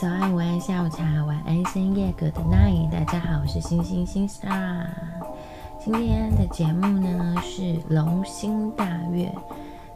[0.00, 4.86] 早安、午安、下午茶、晚安、深夜，Good night，大家好，我是星星星 star。
[5.80, 9.34] 今天的节目呢是龙星大悦，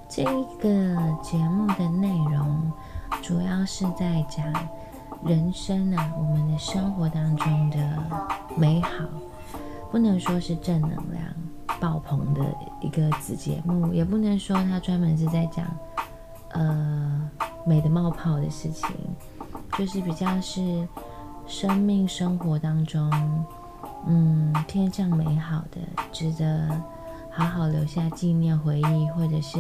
[0.09, 0.25] 这
[0.61, 2.73] 个节目的内容
[3.23, 4.45] 主要是在讲
[5.25, 7.79] 人生啊，我们的生活当中的
[8.57, 9.05] 美好，
[9.93, 11.23] 不能说是正能量
[11.81, 12.41] 爆棚的
[12.81, 15.65] 一个子节目，也不能说它专门是在讲
[16.55, 17.31] 呃
[17.65, 18.89] 美的冒泡的事情。
[19.79, 20.87] 就是比较是
[21.47, 23.11] 生命生活当中，
[24.07, 25.81] 嗯，偏向美好的，
[26.13, 26.69] 值得
[27.31, 29.59] 好好留下纪念回忆，或者是，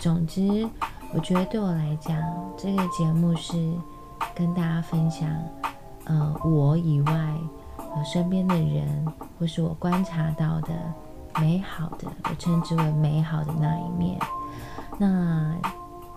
[0.00, 0.68] 总之，
[1.14, 2.16] 我觉得对我来讲，
[2.56, 3.72] 这个节目是
[4.34, 5.28] 跟大家分享，
[6.04, 7.12] 呃，我以外，
[7.76, 9.06] 呃，身边的人，
[9.38, 10.72] 或是我观察到的
[11.40, 14.18] 美好的，我称之为美好的那一面。
[14.98, 15.54] 那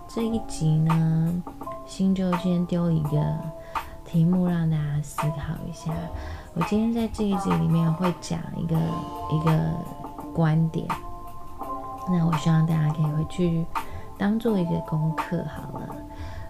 [0.08, 1.44] 这一集呢？
[1.92, 3.20] 心就先丢一个
[4.06, 5.92] 题目让大家思考一下。
[6.54, 8.78] 我今天在这一集里面会讲一个
[9.30, 9.52] 一个
[10.34, 10.88] 观点，
[12.08, 13.66] 那我希望大家可以回去
[14.18, 15.96] 当做一个功课好了。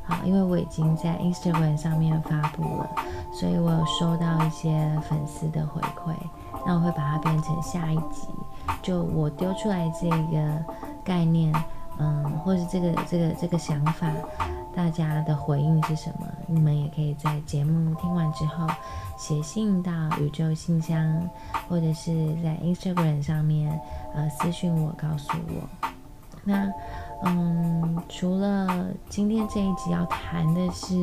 [0.03, 2.88] 好，因为我已经在 Instagram 上面发布了，
[3.33, 6.14] 所以我有收到一些粉丝的回馈，
[6.67, 8.28] 那我会把它变成下一集，
[8.83, 10.66] 就我丢出来这个
[11.03, 11.52] 概念，
[11.98, 14.08] 嗯，或是这个这个这个想法。
[14.73, 16.27] 大家的回应是什么？
[16.47, 18.66] 你们也可以在节目听完之后
[19.17, 21.30] 写信到宇宙信箱，
[21.67, 23.77] 或者是在 Instagram 上面
[24.16, 25.89] 呃私信我，告诉我。
[26.44, 26.72] 那
[27.23, 30.95] 嗯，除了今天这一集要谈的是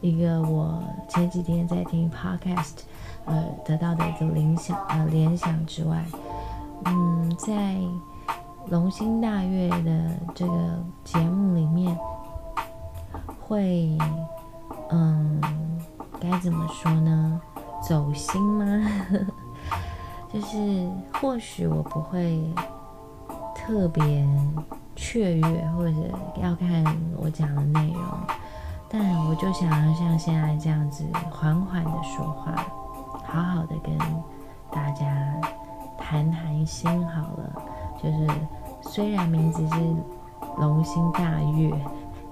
[0.00, 2.78] 一个我前几天在听 Podcast
[3.26, 6.04] 呃得到的一个联想呃联想之外，
[6.86, 7.76] 嗯，在
[8.68, 11.96] 龙心大悦的这个节目里面。
[13.48, 13.96] 会，
[14.90, 15.40] 嗯，
[16.20, 17.40] 该怎么说呢？
[17.80, 18.64] 走心吗？
[20.30, 22.44] 就是或许我不会
[23.54, 24.28] 特别
[24.94, 25.94] 雀跃，或者
[26.42, 26.84] 要看
[27.16, 28.02] 我讲的内容，
[28.86, 32.54] 但我就想要像现在这样子缓缓的说话，
[33.24, 33.96] 好好的跟
[34.70, 35.06] 大家
[35.96, 37.62] 谈谈心好了。
[38.02, 38.28] 就是
[38.82, 39.76] 虽然名字是
[40.58, 41.72] 龙心大悦。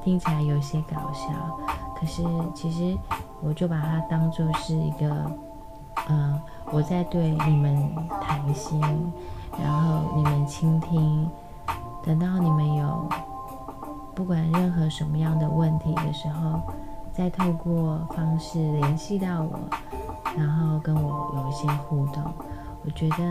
[0.06, 1.32] 听起来有些搞笑，
[1.98, 2.22] 可是
[2.54, 2.96] 其实
[3.42, 5.28] 我就把它当做是一个，
[6.06, 6.40] 呃，
[6.70, 8.80] 我在对你们谈心，
[9.60, 11.28] 然后你们倾听，
[12.04, 13.08] 等到你们有
[14.14, 16.60] 不管任何什么样的问题的时候，
[17.12, 19.58] 再透过方式联系到我，
[20.36, 22.22] 然后跟我有一些互动，
[22.84, 23.24] 我觉得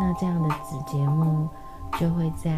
[0.00, 1.48] 那这样的子节目
[1.96, 2.50] 就会在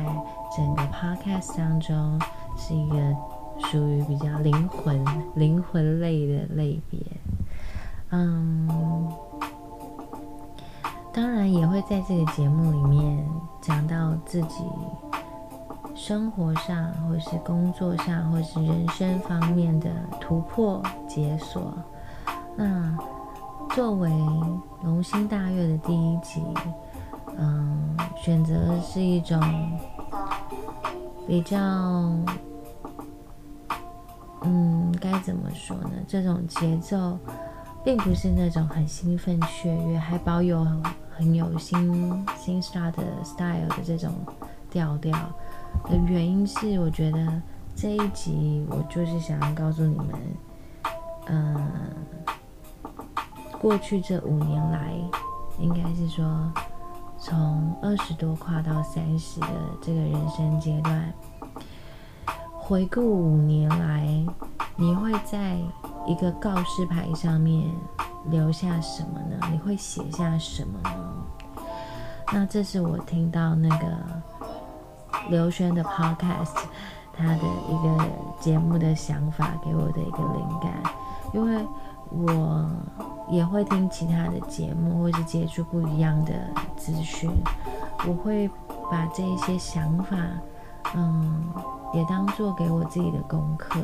[0.56, 2.19] 整个 podcast 当中
[2.56, 2.97] 是一个。
[3.59, 5.04] 属于比较灵魂、
[5.34, 7.00] 灵魂类的类别，
[8.10, 8.69] 嗯，
[11.12, 13.26] 当然也会在这个节目里面
[13.60, 14.65] 讲到自己
[15.94, 19.91] 生活上，或是工作上，或是人生方面的
[20.21, 21.72] 突破解锁。
[22.56, 22.97] 那
[23.71, 24.10] 作为
[24.82, 26.42] 龙星大悦的第一集，
[27.36, 29.41] 嗯，选择是一种
[31.26, 31.59] 比较。
[34.47, 35.91] 嗯，该怎么说呢？
[36.06, 37.19] 这种节奏
[37.82, 40.66] 并不是那种很兴奋雀跃，还保有
[41.10, 44.12] 很有新新 star 的 style 的这种
[44.71, 45.12] 调调
[45.84, 47.43] 的原因是，我觉得
[47.75, 50.09] 这一集我就是想要告诉你们，
[51.27, 51.71] 嗯，
[53.60, 54.93] 过去这五年来，
[55.59, 56.53] 应该是说
[57.19, 59.49] 从二十多跨到三十的
[59.81, 61.12] 这个人生阶段。
[62.67, 64.09] 回顾五年来，
[64.75, 65.59] 你会在
[66.07, 67.71] 一个告示牌上面
[68.31, 69.39] 留下什么呢？
[69.53, 71.63] 你会写下什么呢？
[72.33, 73.87] 那这是我听到那个
[75.29, 76.57] 刘轩的 podcast，
[77.13, 78.03] 他的一个
[78.41, 80.72] 节目的想法给我的一个灵感，
[81.34, 81.63] 因为
[82.09, 82.67] 我
[83.28, 86.33] 也会听其他的节目，或是接触不一样的
[86.78, 87.31] 资讯，
[88.09, 88.49] 我会
[88.91, 90.17] 把这一些想法，
[90.95, 91.45] 嗯。
[91.92, 93.78] 也当做给我自己的功课，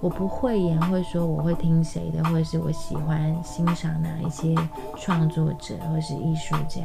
[0.00, 4.52] 我不会言会说我会听谁的，或是我喜欢欣赏哪一些
[4.96, 6.82] 创作者或是艺术家。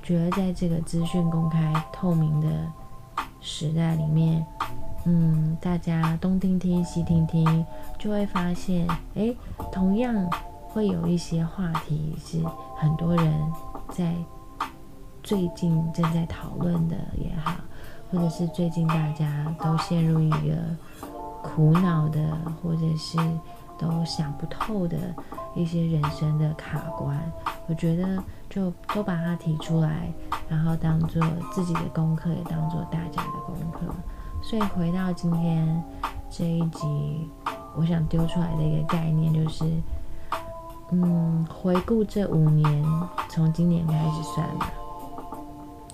[0.00, 2.46] 觉得在这个资讯公开透明的
[3.40, 4.46] 时代里面，
[5.04, 7.66] 嗯，大家东听听西听听，
[7.98, 8.86] 就会发现，
[9.16, 9.34] 哎，
[9.72, 10.14] 同样
[10.68, 12.40] 会有一些话题是
[12.76, 13.52] 很多人
[13.90, 14.14] 在
[15.24, 17.52] 最近正在讨论的也好。
[18.10, 20.56] 或者是最近大家都陷入一个
[21.42, 22.20] 苦恼的，
[22.62, 23.18] 或者是
[23.78, 24.96] 都想不透的
[25.54, 27.16] 一些人生的卡关，
[27.66, 30.12] 我觉得就都把它提出来，
[30.48, 31.22] 然后当做
[31.52, 33.80] 自己的功课，也当做大家的功课。
[34.42, 35.84] 所以回到今天
[36.30, 37.28] 这一集，
[37.76, 39.64] 我想丢出来的一个概念就是，
[40.90, 42.84] 嗯，回顾这五年，
[43.28, 44.70] 从今年开始算吧。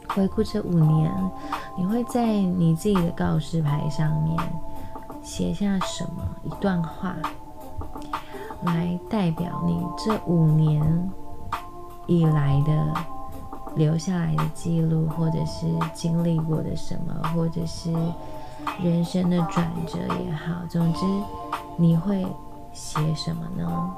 [0.09, 1.13] 回顾这五年，
[1.77, 4.37] 你会在你自己的告示牌上面
[5.23, 7.17] 写下什么一段话，
[8.63, 11.11] 来代表你这五年
[12.07, 12.95] 以来的
[13.75, 17.93] 留下来的记录，或者是经历过的什么，或者是
[18.83, 21.05] 人生的转折也好，总之
[21.77, 22.25] 你会
[22.73, 23.91] 写什么呢？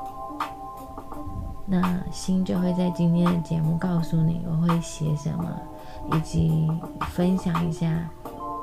[1.66, 5.44] 那心就会在今天的节目告诉你我会写什么。
[6.12, 6.70] 以及
[7.10, 8.08] 分享一下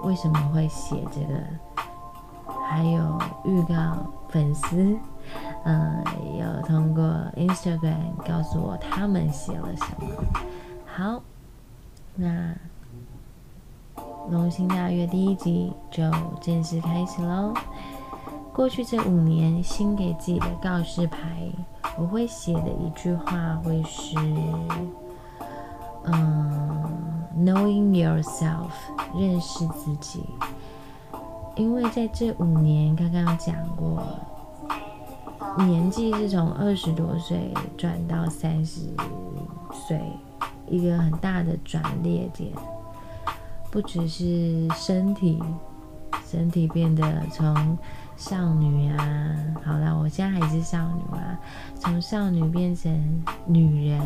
[0.03, 1.41] 为什么会写这个，
[2.69, 3.97] 还有预告
[4.29, 4.97] 粉丝，
[5.65, 6.03] 嗯，
[6.37, 7.03] 有通过
[7.35, 10.07] Instagram 告诉我他们写了什么。
[10.85, 11.21] 好，
[12.15, 12.55] 那
[14.29, 16.03] 龙星大悦第一集就
[16.41, 17.53] 正式开始喽。
[18.53, 21.19] 过去这五年，新给自己的告示牌，
[21.97, 24.15] 我会写的一句话会是，
[26.05, 26.63] 嗯。
[27.35, 28.69] Knowing yourself，
[29.19, 30.23] 认识自己。
[31.55, 34.01] 因为在这五年，刚刚讲过，
[35.57, 38.81] 年纪是从二十多岁转到三十
[39.73, 39.99] 岁，
[40.67, 42.53] 一个很大的转捩点。
[43.71, 45.41] 不只是身体，
[46.25, 47.77] 身体变得从
[48.15, 49.35] 少女啊，
[49.65, 51.37] 好了，我现在还是少女啊，
[51.79, 53.99] 从少女变成女人。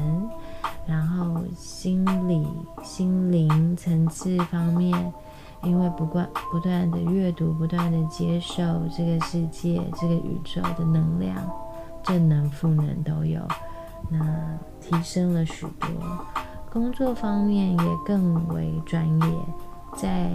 [0.86, 2.48] 然后心理、
[2.84, 5.14] 心灵层次方面，
[5.64, 8.64] 因为不断不断的阅读，不断的接受
[8.96, 11.36] 这个世界、这个宇宙的能量，
[12.04, 13.42] 正能、负能都有，
[14.10, 15.90] 那提升了许多。
[16.72, 19.28] 工作方面也更为专业，
[19.96, 20.30] 在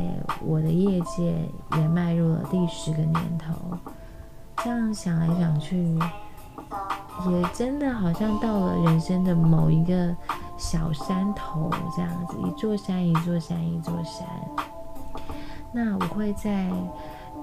[0.44, 3.54] 我的业界也迈入了第十个年头。
[4.64, 5.98] 这样想来想去。
[7.30, 10.14] 也真的好像到了人生的某一个
[10.56, 14.26] 小山头这样子，一座山一座山一座山。
[15.72, 16.68] 那我会在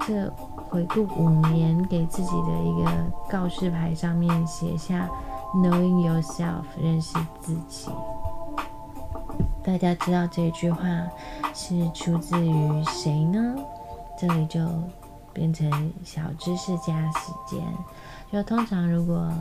[0.05, 0.29] 这
[0.69, 2.91] 回顾五年给自己的一个
[3.29, 5.09] 告示牌上面写下
[5.55, 7.89] “Knowing yourself”，认识自己。
[9.63, 10.81] 大家知道这句话
[11.53, 13.55] 是出自于谁呢？
[14.17, 14.59] 这里就
[15.31, 17.63] 变成小知识加时间。
[18.31, 19.31] 就通常如果。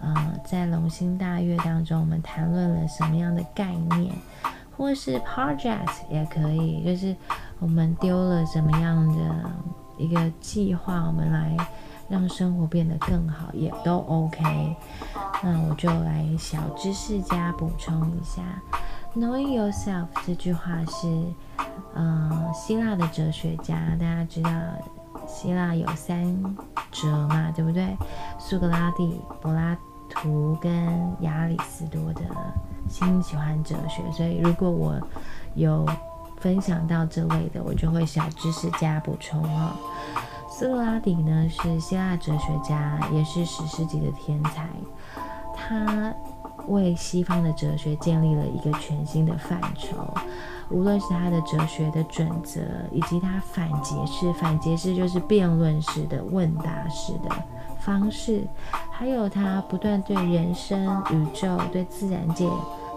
[0.00, 4.14] 呃，在龙心大悦当中，我们谈论了什么样的概念，
[4.76, 7.16] 或是 project 也可以，就是
[7.58, 9.50] 我们丢了什么样的
[9.96, 11.56] 一个计划，我们来
[12.08, 14.76] 让生活变得更好，也都 OK。
[15.42, 18.42] 那我就来小知识加补充一下
[19.14, 21.24] ，Knowing yourself 这句话是，
[21.94, 24.50] 呃，希腊的哲学家，大家知道。
[25.34, 26.24] 希腊有三
[26.92, 27.96] 哲嘛，对不对？
[28.38, 29.76] 苏格拉底、柏拉
[30.08, 30.72] 图跟
[31.20, 32.22] 亚里士多德，
[32.88, 34.96] 心喜欢哲学，所以如果我
[35.54, 35.84] 有
[36.38, 39.72] 分享到这类的，我就会小知识加补充哦。
[40.48, 44.68] 苏格拉底呢是希腊哲学家，也是史诗级的天才，
[45.52, 46.14] 他
[46.68, 50.14] 为西方的哲学建立了一个全新的范畴。
[50.70, 57.30] 无论是他的哲学的准则，以及他反诘式、反诘式就是辩论式的问答式的
[57.78, 58.42] 方式，
[58.90, 62.48] 还有他不断对人生、宇宙、对自然界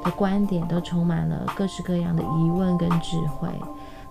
[0.03, 3.49] 的观点，都充满了各式各样的疑问跟智慧。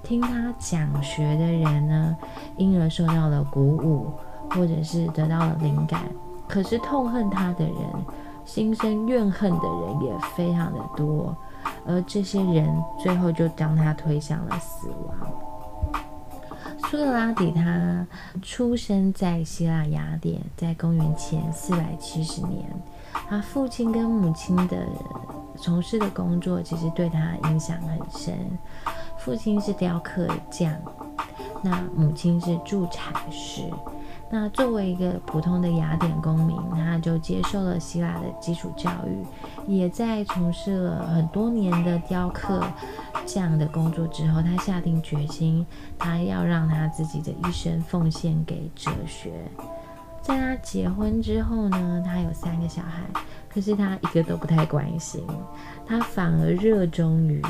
[0.03, 2.17] 听他讲学的人呢，
[2.57, 4.13] 因而受到了鼓舞，
[4.51, 6.03] 或者是得到了灵感。
[6.47, 7.75] 可是痛恨他的人，
[8.45, 11.35] 心生怨恨的人也非常的多。
[11.87, 12.69] 而这些人
[12.99, 15.17] 最后就将他推向了死亡。
[16.91, 18.07] 苏格拉底他
[18.43, 22.65] 出生在希腊雅典，在公元前四百七十年。
[23.29, 24.87] 他父亲跟母亲的
[25.57, 28.39] 从事的工作其实对他影响很深。
[29.19, 30.73] 父亲是雕刻匠，
[31.63, 33.63] 那母亲是助产师。
[34.29, 39.25] 那作为一个普通的雅典公民，他就接受了希腊的基础教育，
[39.69, 42.61] 也在从事了很多年的雕刻
[43.25, 45.65] 这样的工作之后，他下定决心，
[45.97, 49.31] 他要让他自己的一生奉献给哲学。
[50.21, 53.03] 在他结婚之后呢，他有三个小孩，
[53.49, 55.25] 可是他一个都不太关心，
[55.87, 57.41] 他反而热衷于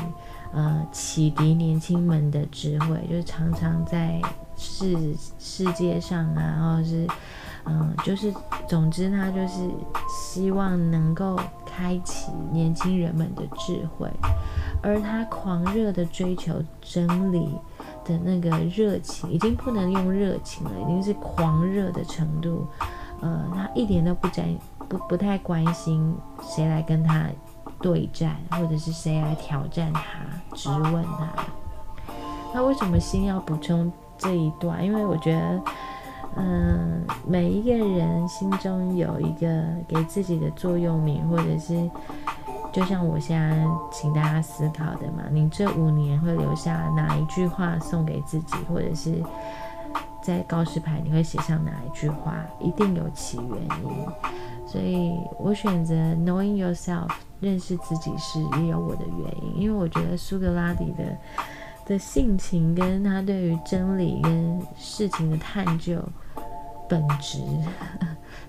[0.53, 4.21] 呃启迪年轻们的智慧，就是常常在。
[4.59, 7.07] 世世界上啊，然后是
[7.65, 8.33] 嗯，就是
[8.67, 9.69] 总之他就是
[10.09, 14.09] 希望能够开启年轻人们的智慧，
[14.81, 17.51] 而他狂热的追求真理
[18.03, 22.65] 的那个热情，已经不能用热情了，已经是狂热的程度。
[23.21, 24.43] 呃，他一点都不在
[24.89, 27.27] 不不太关心谁来跟他
[27.81, 30.01] 对战，或者是谁来挑战他、
[30.55, 31.27] 质问他。
[32.53, 34.83] 那为什么心要补充这一段？
[34.83, 35.61] 因为我觉得，
[36.37, 41.89] 嗯，每一个人心中有一个给自己的座右铭，或者是
[42.71, 49.23] 就像我现在请大家思考的嘛，你这五年会留下哪一句话送给自己，或者是？
[50.27, 52.35] 在告示牌你会写上哪一句话？
[52.59, 53.47] 一定有其原
[53.81, 54.05] 因，
[54.67, 59.61] 所以我选择 knowing yourself，认识自己是也有我的原因。
[59.61, 61.17] 因为我觉得苏格拉底的
[61.85, 66.03] 的性情跟他对于真理跟事情的探究
[66.89, 67.39] 本质，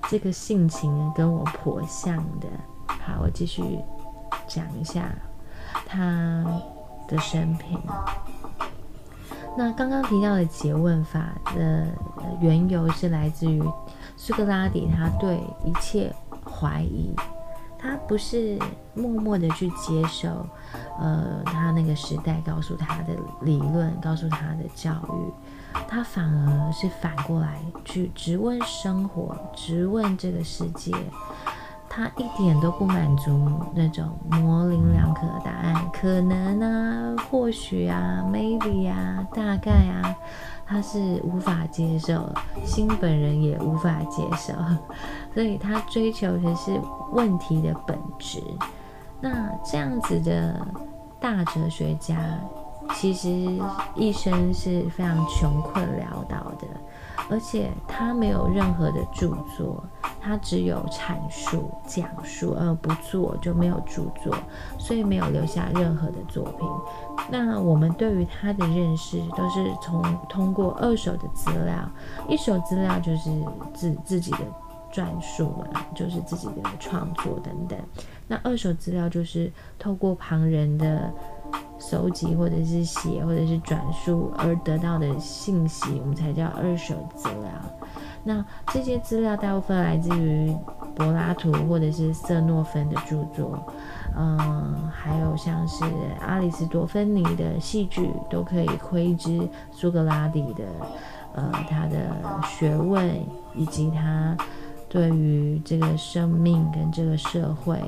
[0.08, 2.48] 这个性情跟我颇像的。
[2.88, 3.62] 好，我继续
[4.48, 5.14] 讲一下
[5.86, 6.44] 他
[7.06, 7.80] 的生平。
[9.58, 11.88] 那刚刚提到的诘问法的
[12.40, 13.60] 缘由是来自于
[14.16, 15.34] 苏格拉底，他对
[15.64, 17.12] 一切怀疑，
[17.76, 18.56] 他不是
[18.94, 20.46] 默默的去接受，
[21.00, 23.08] 呃，他那个时代告诉他的
[23.40, 30.94] 理论，告诉他的教育，他反而是反过来去直问生活，直问这个世界。
[31.98, 40.14] 他一点都不满足那种模棱两可的答案，可能啊，或许啊，maybe 啊，大概啊，
[40.64, 42.32] 他是无法接受，
[42.64, 44.54] 新本人也无法接受，
[45.34, 48.40] 所以他追求的是问题的本质。
[49.20, 50.64] 那这样子的
[51.18, 52.16] 大哲学家，
[52.94, 53.28] 其实
[53.96, 56.68] 一生是非常穷困潦倒的。
[57.30, 59.84] 而且他没有任何的著作，
[60.20, 64.34] 他只有阐述、讲述，而不做就没有著作，
[64.78, 66.66] 所以没有留下任何的作品。
[67.30, 71.74] 那我们对于他的认识都是从通过二手的资料，
[72.28, 73.30] 一手资料就是
[73.74, 74.38] 自自己的
[74.90, 77.78] 传述嘛，就是自己的创作等等。
[78.26, 81.12] 那二手资料就是透过旁人的。
[81.78, 87.50] 收集或者是写或者是转述而得到的信息，我们才叫二手资料。
[88.24, 90.54] 那这些资料大部分来自于
[90.94, 93.58] 柏拉图或者是瑟诺芬的著作，
[94.14, 95.84] 嗯，还有像是
[96.20, 100.64] 阿里斯多芬尼的戏剧，都可以窥知苏格拉底的，
[101.34, 102.14] 呃，他的
[102.44, 103.08] 学问
[103.54, 104.36] 以及他
[104.88, 107.78] 对于这个生命跟这个社会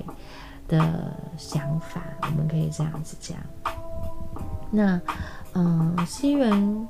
[0.71, 3.37] 的想法，我们可以这样子讲。
[4.71, 5.00] 那，
[5.55, 6.89] 嗯，西元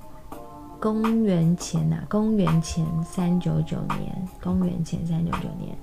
[0.78, 5.74] 公元前呐，公元前三九九年，公元前三九九年，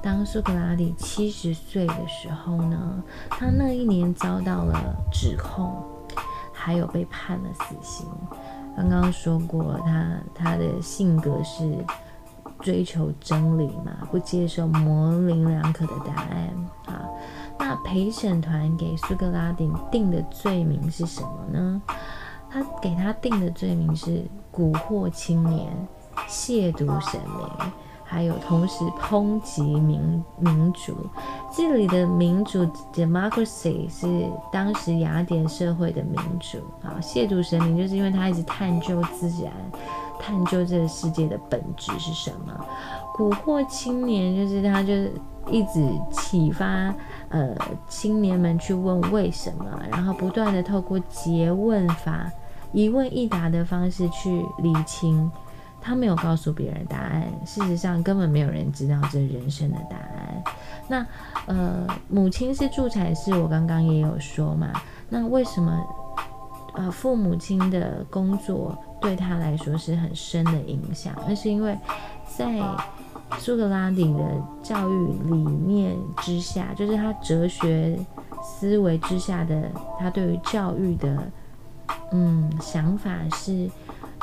[0.00, 5.74] 当苏格拉底七十岁的时候呢，他那一年遭到了指控，
[6.52, 8.06] 还有被判了死刑。
[8.76, 11.84] 刚刚说过，他他的性格是
[12.60, 16.48] 追求真理嘛，不接受模棱两可的答案
[16.86, 17.10] 啊。
[17.76, 21.82] 陪审团给苏格拉底定的罪名是什么呢？
[22.50, 25.70] 他给他定的罪名是蛊惑青年、
[26.28, 27.72] 亵渎神明，
[28.02, 30.00] 还有同时抨击民
[30.38, 30.96] 民主。
[31.56, 36.98] 这里的民主 （democracy） 是当时雅典社会的民主啊。
[37.00, 39.52] 亵渎神明就是因为他一直探究自然，
[40.18, 42.66] 探究这个世界的本质是什么。
[43.16, 45.12] 蛊惑青年就是他就是
[45.48, 46.92] 一直启发。
[47.30, 47.56] 呃，
[47.88, 52.30] 青年们去问为什么，然后不断的透过诘问法、
[52.72, 55.30] 一问一答的方式去理清。
[55.82, 60.44] 他没有告诉别人答案，事实上根本没有人知道这人生的答案。
[60.88, 61.06] 那
[61.46, 64.72] 呃，母亲是助产士，我刚刚也有说嘛。
[65.08, 65.82] 那为什么
[66.74, 71.14] 呃父母亲的工作对他来说是很深的影响？
[71.26, 71.78] 那是因为
[72.26, 72.60] 在。
[73.38, 77.98] 苏格拉底的教育理念之下，就是他哲学
[78.42, 81.30] 思维之下的，他对于教育的
[82.12, 83.70] 嗯想法是，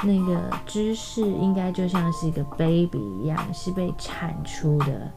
[0.04, 5.10] 那个知识应该就像是一个 baby 一样，是被产出的，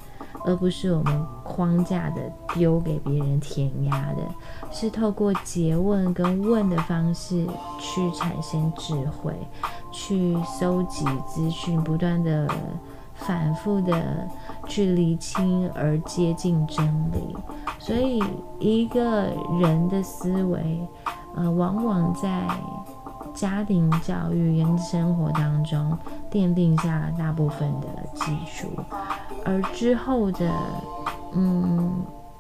[0.46, 2.22] 而不是我们框架的
[2.54, 4.22] 丢给别人填鸭的，
[4.70, 7.46] 是透过诘问跟问的方式
[7.78, 9.34] 去产生智慧，
[9.92, 12.48] 去搜集资讯，不断的。
[13.26, 14.26] 反复的
[14.66, 17.36] 去理清而接近真理，
[17.78, 18.22] 所以
[18.58, 19.28] 一个
[19.60, 20.80] 人的思维，
[21.36, 22.48] 呃，往往在
[23.34, 25.96] 家庭教育跟生活当中
[26.30, 28.68] 奠定下了大部分的基础，
[29.44, 30.50] 而之后的
[31.32, 31.92] 嗯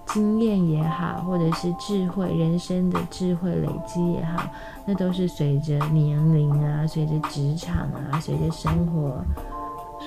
[0.06, 4.42] 经验也好，或者是智慧人生的智慧累积也好，
[4.84, 9.22] 那都是随着年龄啊，随着职场啊，随着生活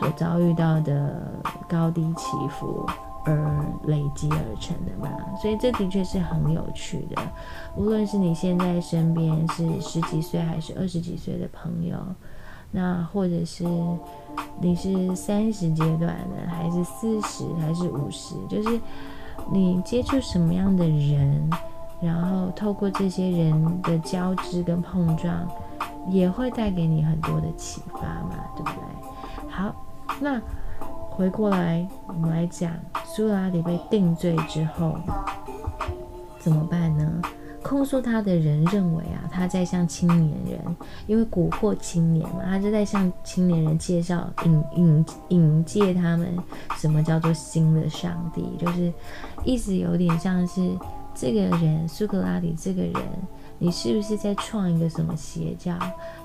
[0.04, 2.86] 所遭遇到的高低起伏。
[3.26, 5.10] 而累积而成的嘛，
[5.42, 7.22] 所以这的确是很有趣的。
[7.74, 11.98] 无论是你现在身边是十几岁还是二十几岁的朋友，
[12.70, 13.64] 那或者是
[14.60, 18.78] 你是三十阶段的，还是四十，还是五十，就是
[19.50, 21.50] 你接触什么样的人，
[22.02, 25.48] 然后透过这些人的交织跟碰撞，
[26.10, 29.50] 也会带给你很多的启发嘛，对不对？
[29.50, 29.74] 好，
[30.20, 30.42] 那。
[31.16, 32.72] 回过来，我们来讲
[33.06, 34.98] 苏格拉底被定罪之后
[36.40, 37.22] 怎么办呢？
[37.62, 46.36] 控诉他的人认为啊，他在向青年人，因为蛊惑青年嘛，他就在向青年人介绍、引引引介他们
[46.78, 48.92] 什么叫做新的上帝，就是
[49.46, 50.76] 意思有点像是
[51.14, 52.94] 这个人苏格拉底这个人，
[53.64, 55.74] 你是不是在创一个什么邪教？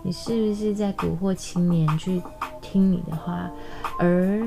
[0.02, 2.20] 你是不是在蛊惑青年去
[2.60, 3.48] 听你的话？
[3.96, 4.44] 而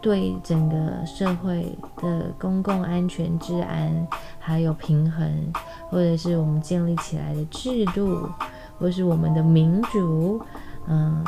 [0.00, 4.08] 对整个社会的公共安全、治安，
[4.40, 5.52] 还有平衡，
[5.88, 8.28] 或者是我们建立起来的制度，
[8.76, 10.42] 或是我们的民主，
[10.88, 11.24] 嗯，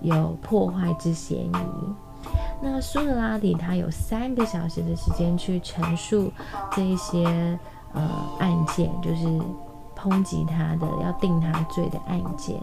[0.00, 1.52] 有破坏之嫌疑。
[2.62, 6.32] 那苏格拉底他有三个小时的时间去陈述
[6.72, 7.58] 这些
[7.96, 9.26] 呃案件，就是
[9.98, 12.60] 抨击他的、要定他罪的案件，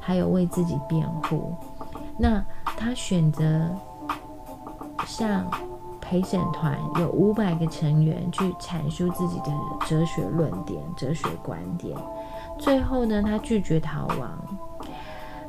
[0.00, 1.54] 还有为自己辩护。
[2.18, 3.70] 那他选择。
[5.06, 5.50] 向
[5.98, 9.46] 陪审团有五百个成员去阐述自己的
[9.86, 11.96] 哲学论点、哲学观点。
[12.58, 14.38] 最后呢，他拒绝逃亡，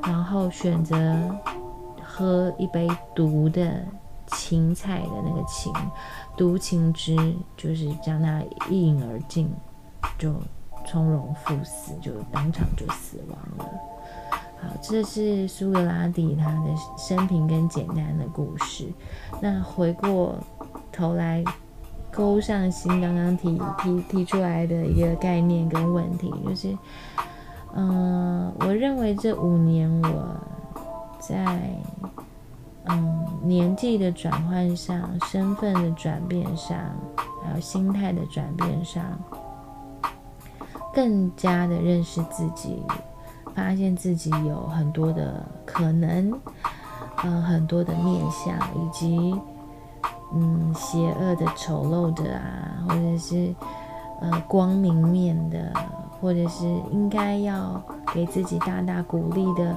[0.04, 0.96] 然后选择
[2.02, 3.86] 喝一杯毒的
[4.28, 5.72] 芹菜的那个芹
[6.38, 7.16] 毒芹汁，
[7.56, 9.50] 就是将他一饮而尽，
[10.18, 10.34] 就
[10.86, 13.74] 从容赴死，就当场就死亡了。
[14.32, 18.88] 好，这是苏格拉底他的生平跟简单的故事。
[19.42, 20.36] 那回过
[20.92, 21.44] 头来
[22.12, 26.78] 勾上新刚刚提提提出来的一个概念跟问题，就是，
[27.74, 30.36] 嗯，我认为这五年我
[31.20, 31.72] 在
[32.86, 36.78] 嗯年纪的转换上、身份的转变上，
[37.44, 39.04] 还有心态的转变上，
[40.94, 42.84] 更加的认识自己。
[43.54, 46.32] 发现自己有很多的可能，
[47.18, 49.36] 呃，很多的面相，以及
[50.34, 53.54] 嗯，邪恶的、丑陋的啊，或者是
[54.22, 55.74] 呃，光明面的，
[56.22, 57.82] 或者是应该要
[58.14, 59.76] 给自己大大鼓励的，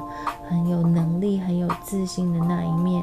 [0.49, 3.03] 很有能力、很有自信的那一面，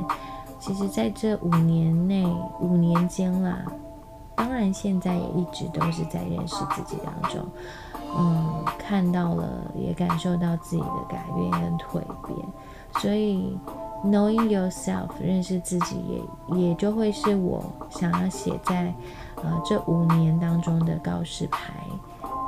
[0.60, 2.25] 其实在这五年内、
[2.60, 3.65] 五年间啦，
[4.36, 7.43] 当然现在也一直都是在认识自己当中。
[8.15, 12.38] 嗯，看到了，也感受到自己的改变跟蜕变，
[12.99, 13.58] 所以
[14.04, 15.95] knowing yourself 认识自己
[16.49, 18.93] 也也就会是我想要写在
[19.38, 21.73] 呃这五年当中的告示牌。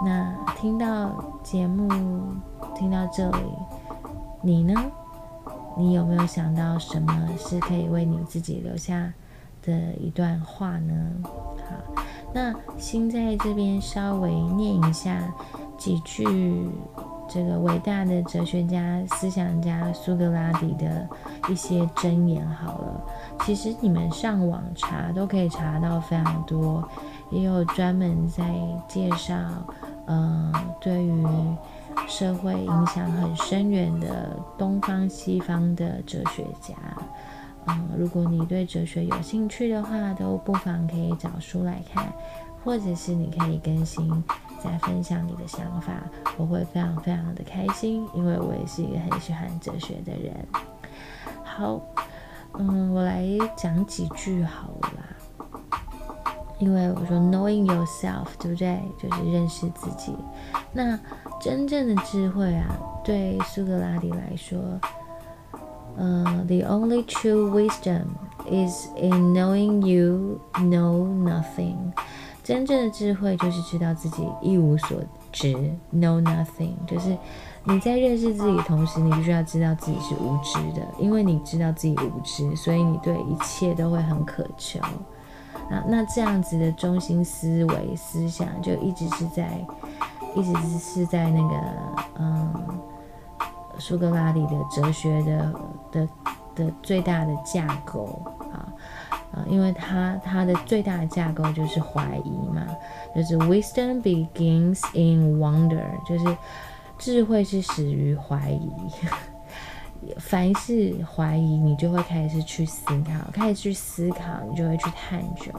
[0.04, 1.12] 那听到
[1.44, 1.90] 节目
[2.76, 3.38] 听到这里，
[4.42, 4.74] 你呢？
[5.76, 9.12] 你有没有想到什么是可以为你自己留下
[9.62, 10.94] 的一段话呢？
[11.24, 12.04] 好。
[12.34, 15.22] 那先在这边稍微念一下
[15.78, 16.68] 几句
[17.28, 21.08] 这个伟大的哲学家、思想家苏格拉底的
[21.48, 23.02] 一些箴言好了。
[23.42, 26.88] 其实你们上网查都可以查到非常多，
[27.32, 28.44] 也有专门在
[28.88, 29.36] 介绍，
[30.08, 31.26] 嗯，对于
[32.08, 36.76] 社会影响很深远的东方、西方的哲学家。
[37.66, 42.12] 嗯，如果你对哲学有兴趣的话，都不妨可以找书来看，
[42.64, 44.24] 或者是你可以更新
[44.62, 45.94] 再分享你的想法，
[46.38, 50.36] 我会非常非常的开心，因为我也是一个很喜欢哲学的人。
[51.44, 51.80] 好，
[52.60, 55.04] 嗯，我来讲几句好了，
[56.64, 58.82] 因为我说 knowing yourself，对不对？
[58.98, 60.16] 就是认识自己。
[60.72, 60.98] 那
[61.42, 62.74] 真正的智慧啊，
[63.04, 64.58] 对苏格拉底来说。
[65.96, 68.06] 呃 the only true wisdom
[68.50, 71.76] is in knowing you know nothing.
[72.44, 74.98] 真正的智慧就是知道自己一无所
[75.32, 75.54] 知
[75.94, 77.16] ，know nothing，就是
[77.64, 84.80] 你在认识自己同时，你必须要知道自己是无知的，因为你知道自己无知，所以你对一切都会很渴求。
[85.70, 89.66] 啊，那这样子的中心思维思想就一直是在
[90.36, 91.56] 一直是在那个
[92.20, 92.54] 嗯
[93.80, 95.54] 苏格拉底的哲学的
[95.92, 96.10] 的
[96.56, 98.22] 的最大的架构
[98.52, 98.70] 啊
[99.32, 102.68] 啊，因为他他的最大的架构就是怀疑嘛，
[103.16, 106.38] 就是 wisdom begins in wonder，就是
[107.00, 108.72] 智慧是始于怀疑。
[110.18, 115.52] 凡是怀疑，你就会开始去思考，开始去思考，你就会去探究，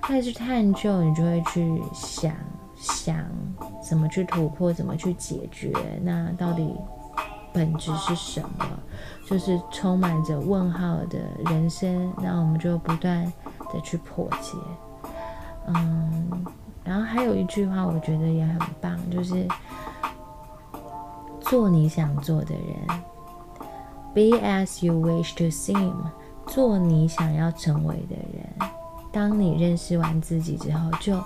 [0.00, 2.34] 开始去探究，你就会去想
[2.76, 3.16] 想
[3.82, 5.72] 怎么去突破，怎么去解决。
[6.02, 6.74] 那到底
[7.52, 8.66] 本质是什么？
[9.28, 12.12] 就是充满着问号的人生。
[12.22, 13.24] 那我们就不断
[13.72, 14.56] 的去破解。
[15.66, 16.44] 嗯，
[16.82, 19.46] 然后还有一句话，我觉得也很棒，就是
[21.40, 23.00] 做你想做的人。
[24.12, 25.94] Be as you wish to seem，
[26.46, 28.70] 做你想要成为的人。
[29.12, 31.16] 当你认识完自己之后，就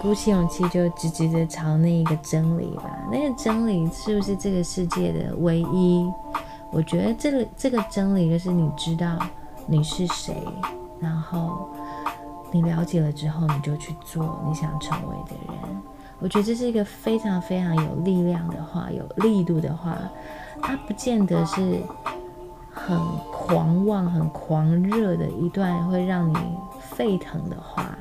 [0.00, 2.84] 鼓起勇气，就直直的朝那一个真理吧。
[3.12, 6.10] 那个真理是不是这个世界的唯一？
[6.72, 9.18] 我觉得这个这个真理就是你知道
[9.66, 10.34] 你是谁，
[10.98, 11.68] 然后
[12.50, 15.82] 你了解了之后，你就去做你想成为的人。
[16.18, 19.98] 我觉得这是一个非常非常有力量的话，有力度的话。
[20.62, 21.80] 它不见得是
[22.72, 22.98] 很
[23.32, 26.36] 狂妄、很狂热的一段会让你
[26.80, 27.96] 沸腾的话，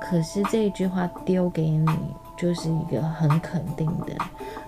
[0.00, 1.90] 可是这一句话丢给你，
[2.36, 4.12] 就是一个很肯定的、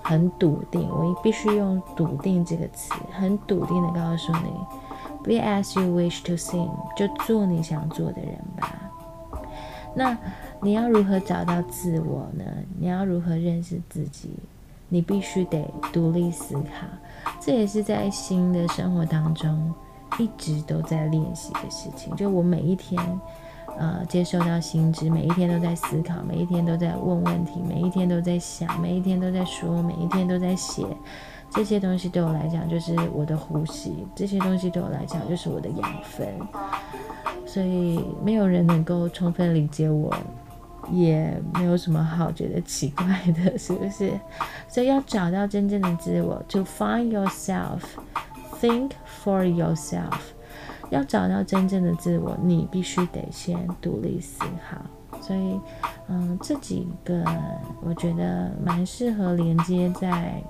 [0.02, 0.88] 很笃定。
[0.88, 4.50] 我必须用“笃定”这个词，很笃定的告诉你
[5.22, 8.74] ：“Be as you wish to seem，就做你想做的人吧。”
[9.94, 10.16] 那
[10.62, 12.44] 你要如何找到自我呢？
[12.78, 14.30] 你要如何认识自己？
[14.90, 16.86] 你必须得独立思考。
[17.40, 19.72] 这也是在新的生活当中
[20.18, 22.14] 一直都在练习的事情。
[22.16, 23.02] 就我每一天，
[23.78, 30.84] 呃，接受到新知，每一天都在思考，每一天都在问问题，每一天都在想，每一天都在说，每一天都在写。
[31.48, 36.28] 这些东西对我来讲就是我的呼吸，这些东西对我来讲就是我的养分。
[37.46, 40.14] 所以没有人能够充分理解我。
[40.90, 44.12] 也没有什么好觉得奇怪的，是不是？
[44.68, 48.90] 所以要找到真正的自我，to find yourself，think
[49.22, 50.18] for yourself。
[50.90, 55.20] 要找到真正的自我，你必须得先独立思考。
[55.20, 55.60] 所以，
[56.08, 57.24] 嗯，这几个
[57.82, 60.42] 我觉得蛮适合连接在，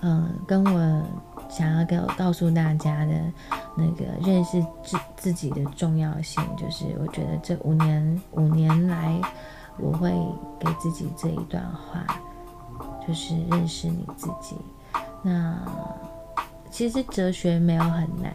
[0.00, 1.02] 嗯，跟我。
[1.48, 3.14] 想要告告诉大家的
[3.76, 9.20] 那个认识自自己的重要性，就是我觉得这五年五年来，
[9.78, 10.12] 我会
[10.58, 12.06] 给自己这一段话，
[13.06, 14.56] 就是认识你自己。
[15.22, 15.58] 那
[16.70, 18.32] 其实哲学没有很难，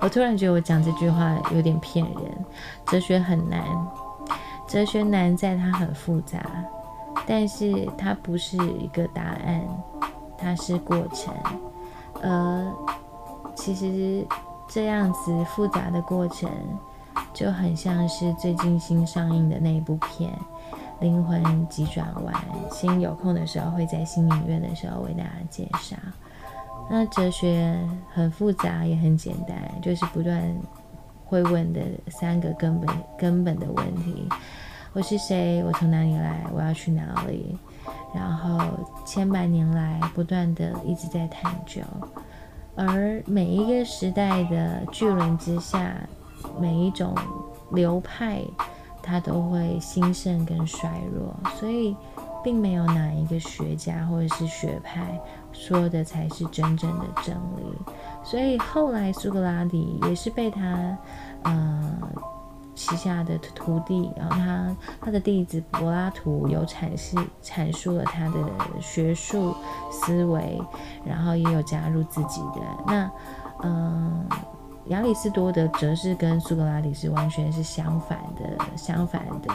[0.00, 2.44] 我突然觉得我讲这句话有点骗人。
[2.86, 3.64] 哲学很难，
[4.68, 6.38] 哲学难在它很复杂，
[7.26, 9.66] 但是它不是一个答案。
[10.36, 11.34] 它是过程，
[12.20, 12.72] 呃，
[13.54, 14.26] 其实
[14.68, 16.50] 这样子复杂的过程，
[17.32, 20.30] 就很像是最近新上映的那一部片
[21.00, 22.34] 《灵魂急转弯》。
[22.74, 25.96] 新有空的时候会在新影院的时候为大家介绍。
[26.90, 27.78] 那哲学
[28.12, 30.42] 很复杂也很简单，就是不断
[31.24, 34.28] 会问的三个根本根本的问题：
[34.92, 35.64] 我是谁？
[35.64, 36.44] 我从哪里来？
[36.52, 37.58] 我要去哪里？
[38.14, 38.60] 然后
[39.04, 41.82] 千百年来不断的一直在探究，
[42.76, 45.94] 而每一个时代的巨轮之下，
[46.60, 47.14] 每一种
[47.72, 48.42] 流派
[49.02, 51.96] 它都会兴盛跟衰弱，所以
[52.42, 55.20] 并没有哪一个学家或者是学派
[55.52, 57.76] 说的才是真正的真理。
[58.22, 60.96] 所以后来苏格拉底也是被他，
[61.42, 61.98] 呃。
[62.74, 68.38] 旗下的徒弟，然后他他的弟子柏拉图有阐释阐述了他的
[68.80, 69.54] 学术
[69.90, 70.60] 思维，
[71.04, 73.10] 然后也有加入自己的那
[73.62, 74.26] 嗯，
[74.86, 79.54] 亚里士多德则是跟苏格拉底是完全是相反的，相反的。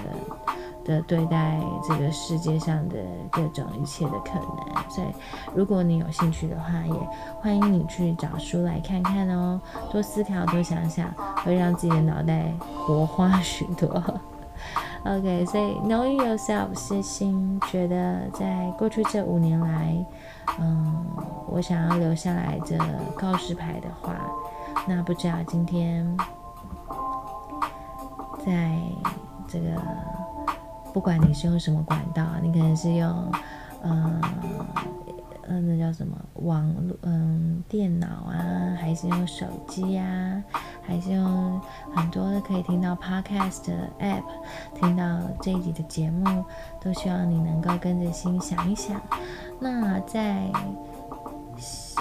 [0.90, 2.96] 的对待这个世界上的
[3.32, 5.08] 各种一切的可能，所以
[5.54, 6.94] 如果你有兴趣的话，也
[7.40, 11.08] 欢迎你去找书来看看哦，多思考，多想想，
[11.44, 14.04] 会让自己的脑袋活化 许多。
[15.06, 19.96] OK，所以 Knowing Yourself 是心觉得在过去这五年来，
[20.60, 21.06] 嗯，
[21.48, 22.78] 我想要留下来的
[23.16, 24.16] 告示牌的话，
[24.88, 26.18] 那不知道今天
[28.44, 28.72] 在
[29.48, 29.70] 这个。
[30.94, 33.32] 不管你是用什么管道，你可能是用，
[33.84, 34.22] 嗯，
[35.48, 40.44] 嗯，那叫什么网络，嗯，电脑啊，还是用手机呀，
[40.82, 41.62] 还是用
[41.96, 44.24] 很多的可以听到 podcast 的 app
[44.76, 46.44] 听到这一集的节目，
[46.82, 49.02] 都希望你能够跟着心想一想。
[49.60, 50.52] 那在。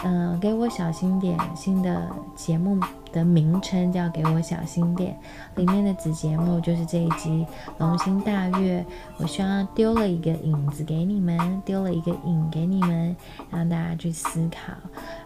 [0.05, 1.39] 嗯，给我小心点。
[1.57, 2.79] 新的节目
[3.13, 5.19] 的名称叫“给我小心点”，
[5.57, 7.45] 里面的子节目就是这一集
[7.79, 8.81] 《龙星大悦》。
[9.17, 13.17] 我希望丢了一个影子给你们，丢了一个影给你们，
[13.51, 14.73] 让大家去思考。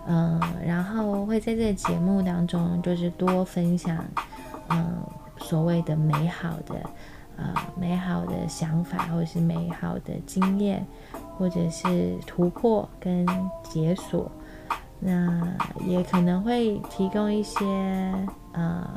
[0.07, 4.03] 嗯，然后会在这个节目当中，就是多分享，
[4.71, 5.03] 嗯，
[5.39, 6.81] 所谓的美好的，
[7.43, 10.87] 呃，美好的想法，或者是美好的经验，
[11.37, 13.27] 或者是突破跟
[13.65, 14.31] 解锁。
[15.01, 15.43] 那
[15.85, 17.65] 也可能会提供一些，
[18.53, 18.89] 呃，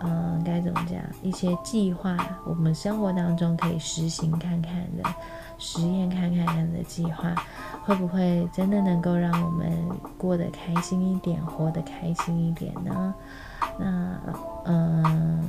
[0.00, 0.98] 嗯，该怎么讲？
[1.22, 5.04] 一些计划，我们生活当中可以实行看看的，
[5.58, 7.34] 实验看看看的计划，
[7.84, 9.70] 会不会真的能够让我们
[10.16, 13.14] 过得开心一点，活得开心一点呢？
[13.78, 14.18] 那，
[14.64, 15.44] 嗯，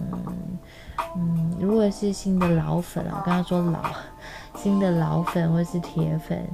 [1.16, 3.82] 嗯，如果是新的老粉啊我刚刚说老，
[4.56, 6.48] 新的老粉或是铁粉。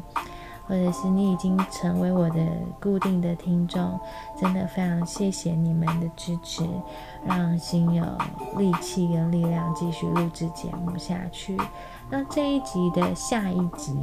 [0.65, 2.39] 或者是你已经成为我的
[2.81, 3.99] 固定的听众，
[4.39, 6.65] 真的非常谢谢你们的支持，
[7.27, 8.05] 让心有
[8.57, 11.57] 力气跟力量继续录制节目下去。
[12.09, 13.93] 那这一集的下一集，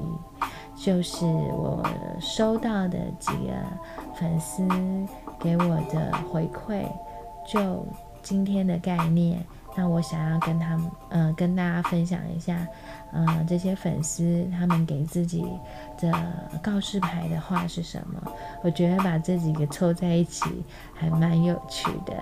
[0.77, 1.83] 就是我
[2.21, 3.55] 收到的几个
[4.15, 4.63] 粉丝
[5.39, 6.85] 给我的回馈，
[7.47, 7.87] 就
[8.23, 9.43] 今天的概念。
[9.77, 12.67] 那我想要跟他们，呃，跟大家分享一下，
[13.13, 15.45] 呃，这些粉丝他们给自己
[15.99, 16.13] 的
[16.63, 18.33] 告示牌的话是什么？
[18.63, 20.45] 我觉得把这几个凑在一起
[20.95, 22.15] 还蛮有趣的。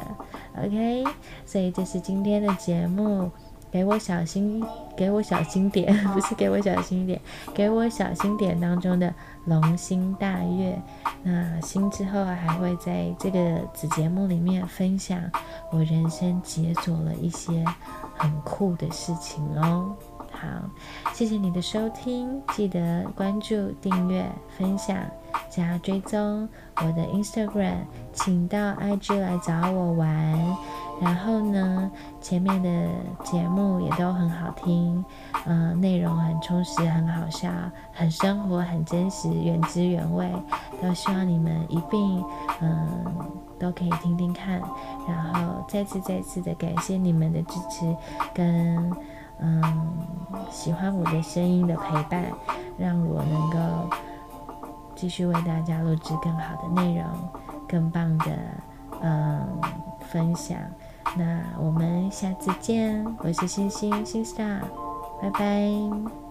[0.63, 1.05] OK，
[1.47, 3.31] 所以这是今天的节目。
[3.71, 4.65] 给我小心，
[4.97, 7.21] 给我小心点，不是给我小心点，
[7.55, 9.13] 给我小心点当中的
[9.45, 10.81] 龙心大悦。
[11.23, 15.21] 那星之后还会在这个子节目里面分享
[15.71, 17.65] 我人生解锁了一些
[18.17, 19.95] 很酷的事情哦。
[20.31, 20.47] 好，
[21.13, 24.25] 谢谢你的收听，记得关注、订阅、
[24.57, 24.97] 分享、
[25.49, 27.79] 加追踪我的 Instagram，
[28.13, 30.57] 请到 IG 来找我玩。
[31.01, 31.89] 然后呢，
[32.21, 32.89] 前面的
[33.23, 35.05] 节目也都很好听，
[35.47, 37.49] 嗯，内容很充实，很好笑，
[37.93, 40.29] 很生活，很真实，原汁原味。
[40.83, 42.25] 都希望你们一并，
[42.61, 42.89] 嗯，
[43.61, 44.61] 都可以听听看。
[45.07, 47.97] 然后再次再次的感谢你们的支持，
[48.35, 48.93] 跟
[49.41, 49.63] 嗯
[50.51, 52.25] 喜欢我的声音的陪伴，
[52.77, 53.97] 让我能够
[54.99, 57.07] 继续为大家录制更好的内容，
[57.69, 58.27] 更棒的
[59.01, 59.47] 嗯
[60.01, 60.59] 分享。
[61.17, 64.61] 那我们下次见，我是星星星 star，
[65.23, 66.28] 拜拜。